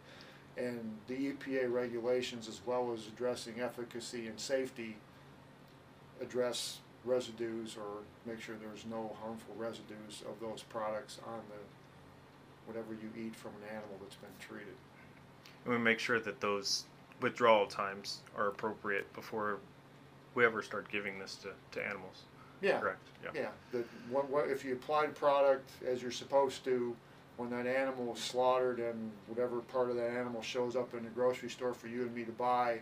And 0.58 0.98
the 1.08 1.34
EPA 1.34 1.70
regulations, 1.70 2.48
as 2.48 2.62
well 2.66 2.94
as 2.94 3.08
addressing 3.08 3.60
efficacy 3.60 4.28
and 4.28 4.40
safety, 4.40 4.96
address 6.22 6.80
residues 7.04 7.78
or 7.78 8.04
make 8.26 8.42
sure 8.42 8.56
there's 8.56 8.86
no 8.90 9.16
harmful 9.22 9.54
residues 9.58 10.24
of 10.28 10.40
those 10.40 10.64
products 10.64 11.20
on 11.28 11.42
the 11.50 11.56
whatever 12.66 12.94
you 12.94 13.10
eat 13.18 13.36
from 13.36 13.52
an 13.62 13.70
animal 13.70 13.98
that's 14.02 14.16
been 14.16 14.30
treated. 14.40 14.76
And 15.64 15.74
we 15.74 15.80
make 15.80 16.00
sure 16.00 16.20
that 16.20 16.42
those 16.42 16.86
withdrawal 17.22 17.66
times 17.66 18.22
are 18.38 18.48
appropriate 18.48 19.12
before 19.14 19.60
we 20.34 20.46
ever 20.46 20.62
start 20.62 20.92
giving 20.92 21.18
this 21.18 21.36
to, 21.36 21.50
to 21.72 21.86
animals. 21.86 22.24
Yeah. 22.62 22.80
Correct. 22.80 23.08
Yeah. 23.24 23.30
Yeah, 23.34 23.50
that 23.72 23.86
what, 24.10 24.30
what, 24.30 24.50
if 24.50 24.64
you 24.64 24.74
apply 24.74 25.08
the 25.08 25.14
product 25.14 25.70
as 25.86 26.02
you're 26.02 26.12
supposed 26.12 26.64
to, 26.66 26.96
when 27.38 27.50
that 27.50 27.68
animal 27.68 28.14
is 28.14 28.20
slaughtered 28.20 28.80
and 28.80 29.12
whatever 29.28 29.60
part 29.60 29.90
of 29.90 29.98
that 29.98 30.10
animal 30.10 30.42
shows 30.42 30.76
up 30.76 30.94
in 30.94 31.04
the 31.04 31.10
grocery 31.10 31.50
store 31.50 31.74
for 31.74 31.88
you 31.88 32.04
and 32.04 32.16
me 32.16 32.24
to 32.24 32.32
buy, 32.32 32.80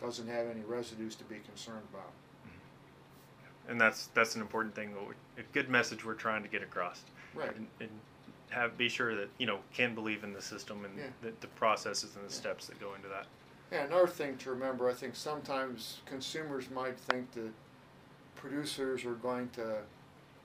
doesn't 0.00 0.28
have 0.28 0.46
any 0.46 0.60
residues 0.60 1.14
to 1.16 1.24
be 1.24 1.36
concerned 1.46 1.82
about. 1.92 2.12
And 3.68 3.80
that's 3.80 4.08
that's 4.08 4.34
an 4.34 4.40
important 4.40 4.74
thing. 4.74 4.94
A 5.38 5.42
good 5.52 5.68
message 5.68 6.04
we're 6.04 6.14
trying 6.14 6.42
to 6.42 6.48
get 6.48 6.62
across. 6.62 7.02
Right. 7.34 7.54
And, 7.54 7.66
and 7.80 7.90
have 8.50 8.76
be 8.78 8.88
sure 8.88 9.14
that 9.14 9.28
you 9.38 9.46
know 9.46 9.58
can 9.72 9.94
believe 9.94 10.24
in 10.24 10.32
the 10.32 10.42
system 10.42 10.84
and 10.84 10.96
Yeah. 10.98 11.04
the, 11.22 11.32
the 11.40 11.46
processes 11.48 12.14
and 12.16 12.24
the 12.28 12.32
Yeah. 12.32 12.40
steps 12.40 12.66
that 12.66 12.80
go 12.80 12.94
into 12.94 13.08
that. 13.08 13.26
Yeah, 13.70 13.84
another 13.84 14.06
thing 14.06 14.36
to 14.38 14.50
remember, 14.50 14.88
I 14.88 14.94
think 14.94 15.14
sometimes 15.14 16.00
consumers 16.06 16.70
might 16.70 16.98
think 16.98 17.30
that 17.32 17.52
producers 18.36 19.04
are 19.04 19.14
going 19.14 19.50
to 19.50 19.82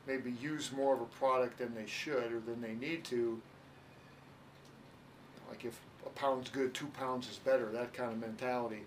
maybe 0.05 0.31
use 0.31 0.71
more 0.73 0.93
of 0.93 0.99
a 1.01 1.05
product 1.05 1.59
than 1.59 1.73
they 1.73 1.85
should 1.85 2.33
or 2.33 2.39
than 2.41 2.59
they 2.61 2.73
need 2.73 3.05
to. 3.05 3.41
Like 5.49 5.63
if 5.63 5.79
a 6.05 6.09
pound's 6.09 6.49
good, 6.49 6.73
two 6.73 6.87
pounds 6.87 7.29
is 7.29 7.37
better, 7.37 7.71
that 7.71 7.93
kind 7.93 8.11
of 8.11 8.19
mentality. 8.19 8.83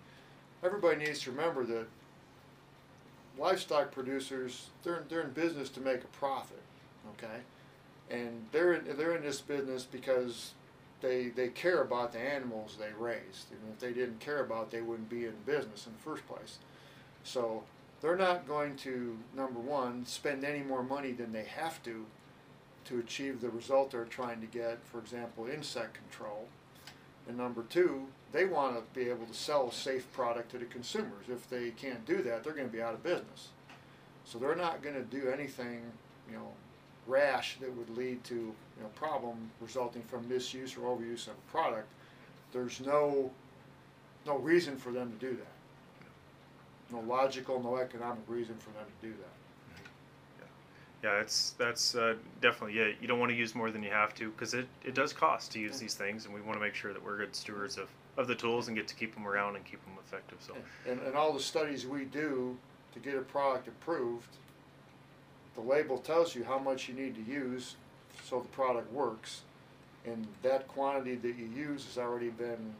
Everybody 0.62 0.96
needs 1.06 1.20
to 1.20 1.30
remember 1.30 1.64
that 1.64 1.86
livestock 3.38 3.92
producers, 3.92 4.68
they're, 4.82 5.04
they're 5.08 5.22
in 5.22 5.30
business 5.30 5.68
to 5.70 5.80
make 5.80 6.02
a 6.02 6.06
profit, 6.08 6.60
okay? 7.14 7.40
And 8.10 8.46
they're 8.52 8.74
in, 8.74 8.96
they're 8.96 9.16
in 9.16 9.22
this 9.22 9.40
business 9.40 9.84
because 9.84 10.52
they 11.00 11.28
they 11.28 11.48
care 11.48 11.82
about 11.82 12.12
the 12.12 12.20
animals 12.20 12.76
they 12.78 12.92
raised. 12.98 13.50
And 13.50 13.60
if 13.72 13.80
they 13.80 13.92
didn't 13.92 14.20
care 14.20 14.40
about, 14.40 14.70
they 14.70 14.80
wouldn't 14.80 15.08
be 15.08 15.24
in 15.24 15.34
business 15.44 15.86
in 15.86 15.92
the 15.92 15.98
first 15.98 16.26
place. 16.26 16.58
So 17.24 17.64
they're 18.00 18.16
not 18.16 18.46
going 18.46 18.76
to 18.76 19.16
number 19.34 19.58
one 19.58 20.06
spend 20.06 20.44
any 20.44 20.62
more 20.62 20.82
money 20.82 21.12
than 21.12 21.32
they 21.32 21.44
have 21.44 21.82
to 21.84 22.06
to 22.84 22.98
achieve 23.00 23.40
the 23.40 23.50
result 23.50 23.90
they're 23.90 24.04
trying 24.04 24.40
to 24.40 24.46
get. 24.46 24.78
For 24.84 24.98
example, 24.98 25.46
insect 25.48 25.94
control. 25.94 26.46
And 27.28 27.36
number 27.36 27.64
two, 27.68 28.06
they 28.32 28.44
want 28.44 28.76
to 28.76 28.98
be 28.98 29.08
able 29.10 29.26
to 29.26 29.34
sell 29.34 29.68
a 29.68 29.72
safe 29.72 30.10
product 30.12 30.52
to 30.52 30.58
the 30.58 30.64
consumers. 30.66 31.26
If 31.28 31.50
they 31.50 31.70
can't 31.70 32.06
do 32.06 32.22
that, 32.22 32.44
they're 32.44 32.52
going 32.52 32.68
to 32.68 32.72
be 32.72 32.82
out 32.82 32.94
of 32.94 33.02
business. 33.02 33.48
So 34.24 34.38
they're 34.38 34.54
not 34.56 34.82
going 34.82 34.94
to 34.94 35.02
do 35.02 35.28
anything, 35.28 35.80
you 36.28 36.36
know, 36.36 36.52
rash 37.06 37.56
that 37.60 37.74
would 37.76 37.90
lead 37.96 38.22
to 38.24 38.34
you 38.34 38.82
know 38.82 38.88
problem 38.94 39.50
resulting 39.60 40.02
from 40.02 40.28
misuse 40.28 40.76
or 40.76 40.80
overuse 40.80 41.26
of 41.26 41.34
a 41.34 41.50
product. 41.50 41.88
There's 42.52 42.80
no 42.80 43.30
no 44.26 44.38
reason 44.38 44.76
for 44.76 44.92
them 44.92 45.12
to 45.12 45.26
do 45.26 45.36
that. 45.36 46.92
No 46.92 47.00
logical, 47.00 47.62
no 47.62 47.76
economic 47.76 48.22
reason 48.28 48.56
for 48.58 48.70
them 48.70 48.86
to 49.00 49.06
do 49.08 49.12
that. 49.14 49.36
Yeah, 51.02 51.20
it's 51.20 51.54
that's 51.58 51.94
uh, 51.94 52.14
definitely 52.40 52.78
yeah. 52.78 52.88
You 53.00 53.06
don't 53.06 53.20
want 53.20 53.30
to 53.30 53.36
use 53.36 53.54
more 53.54 53.70
than 53.70 53.82
you 53.82 53.90
have 53.90 54.14
to 54.14 54.30
because 54.30 54.54
it, 54.54 54.66
it 54.84 54.94
does 54.94 55.12
cost 55.12 55.52
to 55.52 55.60
use 55.60 55.78
these 55.78 55.94
things, 55.94 56.24
and 56.24 56.34
we 56.34 56.40
want 56.40 56.54
to 56.54 56.60
make 56.60 56.74
sure 56.74 56.92
that 56.92 57.04
we're 57.04 57.18
good 57.18 57.36
stewards 57.36 57.76
of, 57.76 57.88
of 58.16 58.26
the 58.26 58.34
tools 58.34 58.68
and 58.68 58.76
get 58.76 58.88
to 58.88 58.94
keep 58.94 59.14
them 59.14 59.26
around 59.26 59.56
and 59.56 59.64
keep 59.64 59.84
them 59.84 59.94
effective. 60.04 60.38
So 60.40 60.56
And, 60.90 61.00
and 61.00 61.14
all 61.14 61.32
the 61.32 61.40
studies 61.40 61.86
we 61.86 62.06
do 62.06 62.56
to 62.94 62.98
get 62.98 63.14
a 63.14 63.20
product 63.20 63.68
approved, 63.68 64.36
the 65.56 65.62
label 65.62 65.98
tells 65.98 66.34
you 66.34 66.44
how 66.44 66.58
much 66.58 66.88
you 66.88 66.94
need 66.94 67.14
to 67.16 67.22
use 67.22 67.74
so 68.24 68.40
the 68.40 68.48
product 68.48 68.92
works. 68.92 69.42
And 70.04 70.26
that 70.42 70.68
quantity 70.68 71.16
that 71.16 71.36
you 71.36 71.46
use 71.46 71.84
has 71.86 71.98
already 71.98 72.28
been 72.28 72.74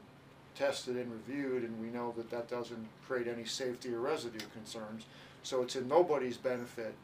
tested 0.54 0.97
and 0.97 1.11
reviewed, 1.11 1.64
and 1.64 1.80
we 1.80 1.88
know 1.88 2.14
that 2.16 2.30
that 2.30 2.49
doesn't 2.49 2.87
create 3.06 3.26
any 3.26 3.45
safety 3.45 3.92
or 3.92 4.00
residue 4.00 4.45
concerns. 4.52 5.06
So 5.42 5.62
it's 5.62 5.76
in 5.76 5.88
nobody's 5.88 6.37
benefit 6.37 6.95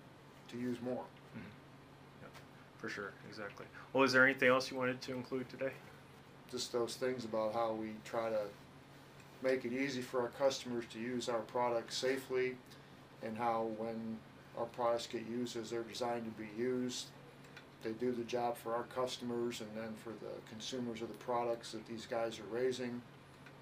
to 0.50 0.58
use 0.58 0.78
more. 0.82 1.04
Mm-hmm. 1.36 2.28
for 2.78 2.88
sure, 2.88 3.12
exactly. 3.28 3.66
Well, 3.92 4.04
is 4.04 4.12
there 4.12 4.24
anything 4.24 4.48
else 4.48 4.70
you 4.70 4.76
wanted 4.76 5.00
to 5.02 5.12
include 5.12 5.48
today? 5.48 5.72
Just 6.50 6.72
those 6.72 6.96
things 6.96 7.24
about 7.24 7.54
how 7.54 7.72
we 7.72 7.88
try 8.04 8.28
to 8.28 8.42
make 9.42 9.64
it 9.64 9.72
easy 9.72 10.02
for 10.02 10.20
our 10.20 10.28
customers 10.28 10.84
to 10.92 10.98
use 10.98 11.28
our 11.28 11.40
product 11.40 11.92
safely, 11.92 12.56
and 13.22 13.36
how 13.36 13.70
when 13.78 14.18
our 14.58 14.66
products 14.66 15.06
get 15.06 15.26
used 15.26 15.56
as 15.56 15.70
they're 15.70 15.82
designed 15.82 16.24
to 16.24 16.42
be 16.42 16.48
used, 16.60 17.06
they 17.82 17.92
do 17.92 18.12
the 18.12 18.24
job 18.24 18.56
for 18.56 18.74
our 18.74 18.84
customers 18.84 19.60
and 19.60 19.70
then 19.74 19.92
for 20.04 20.10
the 20.10 20.32
consumers 20.48 21.02
of 21.02 21.08
the 21.08 21.14
products 21.14 21.72
that 21.72 21.86
these 21.86 22.06
guys 22.06 22.38
are 22.38 22.54
raising, 22.54 23.00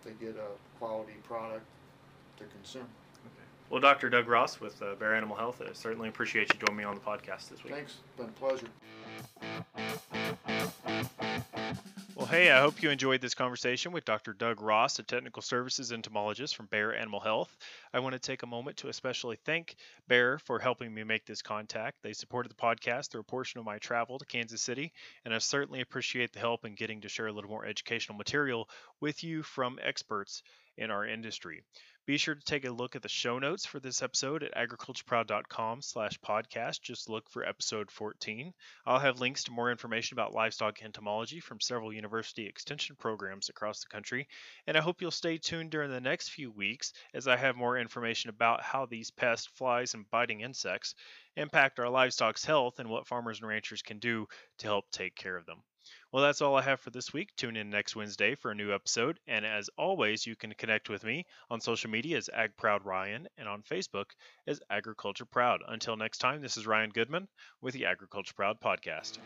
they 0.05 0.13
get 0.25 0.37
a 0.37 0.79
quality 0.79 1.15
product 1.25 1.65
to 2.39 2.45
consume. 2.45 2.83
Okay. 2.83 3.45
Well, 3.71 3.81
Dr. 3.81 4.11
Doug 4.11 4.29
Ross 4.29 4.61
with 4.61 4.83
uh, 4.83 4.95
Bayer 4.99 5.15
Animal 5.15 5.37
Health, 5.37 5.63
I 5.67 5.73
certainly 5.73 6.09
appreciate 6.09 6.53
you 6.53 6.61
joining 6.61 6.77
me 6.79 6.85
on 6.85 6.95
the 6.95 7.01
podcast 7.01 7.49
this 7.49 7.65
week. 7.65 7.75
Thanks, 7.75 7.97
been 8.17 8.27
a 8.27 8.33
pleasure. 8.33 8.67
Well, 12.21 12.29
hey, 12.29 12.50
I 12.50 12.61
hope 12.61 12.83
you 12.83 12.91
enjoyed 12.91 13.23
this 13.23 13.33
conversation 13.33 13.93
with 13.93 14.05
Dr. 14.05 14.35
Doug 14.35 14.61
Ross, 14.61 14.99
a 14.99 15.03
technical 15.03 15.41
services 15.41 15.91
entomologist 15.91 16.55
from 16.55 16.67
Bayer 16.67 16.93
Animal 16.93 17.19
Health. 17.19 17.57
I 17.95 18.00
want 18.00 18.12
to 18.12 18.19
take 18.19 18.43
a 18.43 18.47
moment 18.47 18.77
to 18.77 18.89
especially 18.89 19.39
thank 19.47 19.77
Bayer 20.07 20.37
for 20.37 20.59
helping 20.59 20.93
me 20.93 21.03
make 21.03 21.25
this 21.25 21.41
contact. 21.41 22.03
They 22.03 22.12
supported 22.12 22.50
the 22.50 22.57
podcast 22.57 23.11
through 23.11 23.23
a 23.23 23.25
portion 23.25 23.59
of 23.59 23.65
my 23.65 23.79
travel 23.79 24.19
to 24.19 24.27
Kansas 24.27 24.61
City, 24.61 24.93
and 25.25 25.33
I 25.33 25.39
certainly 25.39 25.81
appreciate 25.81 26.35
the 26.35 26.41
help 26.41 26.67
in 26.67 26.75
getting 26.75 27.00
to 27.00 27.09
share 27.09 27.29
a 27.29 27.33
little 27.33 27.49
more 27.49 27.65
educational 27.65 28.19
material 28.19 28.69
with 29.00 29.25
you 29.25 29.43
from 29.43 29.79
experts 29.83 30.43
in 30.77 30.91
our 30.91 31.07
industry. 31.07 31.62
Be 32.11 32.19
sure 32.19 32.35
to 32.35 32.45
take 32.45 32.64
a 32.64 32.73
look 32.73 32.97
at 32.97 33.02
the 33.02 33.09
show 33.09 33.38
notes 33.38 33.64
for 33.64 33.79
this 33.79 34.02
episode 34.02 34.43
at 34.43 34.57
agricultureproud.com 34.57 35.81
slash 35.81 36.19
podcast. 36.19 36.83
Just 36.83 37.09
look 37.09 37.31
for 37.31 37.45
episode 37.45 37.88
14. 37.88 38.52
I'll 38.85 38.99
have 38.99 39.21
links 39.21 39.45
to 39.45 39.52
more 39.52 39.71
information 39.71 40.17
about 40.17 40.35
livestock 40.35 40.83
entomology 40.83 41.38
from 41.38 41.61
several 41.61 41.93
university 41.93 42.47
extension 42.47 42.97
programs 42.99 43.49
across 43.49 43.85
the 43.85 43.90
country, 43.90 44.26
and 44.67 44.76
I 44.76 44.81
hope 44.81 45.00
you'll 45.00 45.12
stay 45.12 45.38
tuned 45.38 45.71
during 45.71 45.93
the 45.93 46.00
next 46.00 46.31
few 46.31 46.50
weeks 46.50 46.93
as 47.14 47.29
I 47.29 47.37
have 47.37 47.55
more 47.55 47.79
information 47.79 48.29
about 48.29 48.61
how 48.61 48.87
these 48.87 49.12
pests, 49.12 49.47
flies, 49.47 49.95
and 49.95 50.11
biting 50.11 50.40
insects 50.40 50.97
impact 51.37 51.79
our 51.79 51.88
livestock's 51.88 52.45
health 52.45 52.81
and 52.81 52.90
what 52.90 53.07
farmers 53.07 53.38
and 53.38 53.49
ranchers 53.49 53.83
can 53.83 54.00
do 54.00 54.26
to 54.59 54.67
help 54.67 54.90
take 54.90 55.14
care 55.14 55.37
of 55.37 55.47
them. 55.47 55.62
Well, 56.13 56.23
that's 56.23 56.41
all 56.41 56.57
I 56.57 56.63
have 56.63 56.81
for 56.81 56.91
this 56.91 57.13
week. 57.13 57.31
Tune 57.37 57.57
in 57.57 57.71
next 57.71 57.95
Wednesday 57.95 58.35
for 58.35 58.51
a 58.51 58.55
new 58.55 58.75
episode. 58.75 59.19
And 59.29 59.47
as 59.47 59.71
always, 59.79 60.27
you 60.27 60.37
can 60.37 60.53
connect 60.55 60.89
with 60.89 61.05
me 61.05 61.25
on 61.51 61.61
social 61.61 61.91
media 61.91 62.17
as 62.17 62.29
AgProudRyan 62.37 63.27
and 63.39 63.49
on 63.49 63.63
Facebook 63.63 64.07
as 64.47 64.61
Agriculture 64.71 65.25
Proud. 65.25 65.61
Until 65.69 65.97
next 65.97 66.19
time, 66.19 66.43
this 66.43 66.57
is 66.57 66.67
Ryan 66.67 66.91
Goodman 66.91 67.29
with 67.61 67.75
the 67.75 67.87
Agriculture 67.87 68.35
Proud 68.35 68.61
Podcast. 68.61 69.19